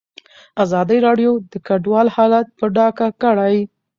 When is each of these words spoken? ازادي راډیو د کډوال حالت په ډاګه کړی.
ازادي 0.63 0.97
راډیو 1.07 1.31
د 1.51 1.53
کډوال 1.67 2.07
حالت 2.15 2.47
په 2.59 2.65
ډاګه 2.75 3.07
کړی. 3.23 3.57